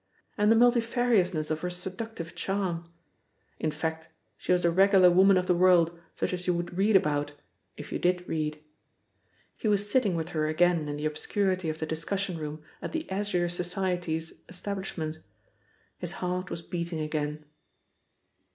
[0.35, 2.91] And the multifariousness of her seductive charm!
[3.59, 6.95] In fact, she was a regular woman of the world, such as you would read
[6.95, 7.33] about
[7.77, 8.59] if you did read!...
[9.55, 13.07] He was sitting with her again in the obscurity of the discussion room at the
[13.11, 15.19] Azure Society's establishment.
[15.99, 17.45] His heart was beating again.